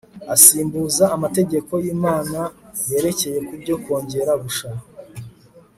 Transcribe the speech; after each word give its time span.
asimbuza 0.33 1.03
amategeko 1.15 1.71
y'imana 1.83 2.39
yerekeye 2.89 3.37
ku 3.47 3.53
byo 3.61 3.75
kongera 3.83 4.33
gusha 4.43 4.69